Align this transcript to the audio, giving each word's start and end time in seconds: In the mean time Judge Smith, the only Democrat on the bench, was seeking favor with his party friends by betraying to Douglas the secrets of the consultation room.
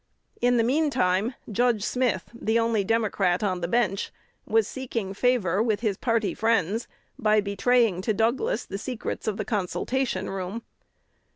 In 0.41 0.57
the 0.57 0.63
mean 0.63 0.89
time 0.89 1.35
Judge 1.51 1.83
Smith, 1.83 2.31
the 2.33 2.57
only 2.57 2.83
Democrat 2.83 3.43
on 3.43 3.61
the 3.61 3.67
bench, 3.67 4.11
was 4.47 4.67
seeking 4.67 5.13
favor 5.13 5.61
with 5.61 5.81
his 5.81 5.95
party 5.95 6.33
friends 6.33 6.87
by 7.19 7.39
betraying 7.39 8.01
to 8.01 8.11
Douglas 8.15 8.65
the 8.65 8.79
secrets 8.79 9.27
of 9.27 9.37
the 9.37 9.45
consultation 9.45 10.27
room. 10.27 10.63